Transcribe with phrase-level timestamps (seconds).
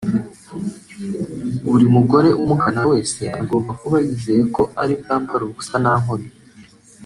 [1.69, 6.29] Buri mugore umugana wese agomba kuba yizeye ko ari bwambare ubusa nta nkomyi